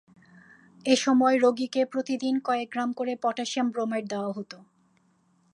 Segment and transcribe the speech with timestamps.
[0.85, 4.51] এসময় রোগীকে প্রতিদিন কয়েক গ্রাম করে পটাসিয়াম ব্রোমাইড দেওয়া হত।